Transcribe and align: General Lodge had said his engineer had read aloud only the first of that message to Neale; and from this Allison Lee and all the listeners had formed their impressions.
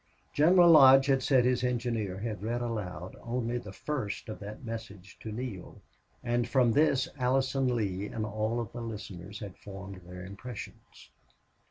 General 0.33 0.71
Lodge 0.71 1.05
had 1.05 1.21
said 1.21 1.45
his 1.45 1.63
engineer 1.63 2.17
had 2.17 2.41
read 2.41 2.59
aloud 2.61 3.15
only 3.21 3.59
the 3.59 3.71
first 3.71 4.29
of 4.29 4.39
that 4.39 4.65
message 4.65 5.15
to 5.19 5.31
Neale; 5.31 5.79
and 6.23 6.47
from 6.47 6.71
this 6.71 7.07
Allison 7.19 7.75
Lee 7.75 8.07
and 8.07 8.25
all 8.25 8.63
the 8.65 8.81
listeners 8.81 9.41
had 9.41 9.59
formed 9.59 10.01
their 10.07 10.25
impressions. 10.25 11.11